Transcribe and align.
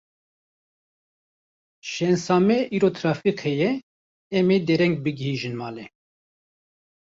Şensa 1.91 2.37
me 2.47 2.57
îro 2.75 2.89
trafîk 2.97 3.37
heye, 3.45 3.69
em 4.37 4.47
ê 4.55 4.57
dereng 4.67 4.95
bigihîjin 5.03 5.55
malê. 5.61 5.85